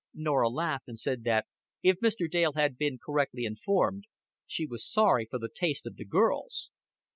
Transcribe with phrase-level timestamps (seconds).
[0.15, 1.45] Norah laughed, and said that,
[1.83, 2.27] if Mr.
[2.27, 4.05] Dale had been correctly informed,
[4.47, 6.71] she was sorry for the taste of the girls.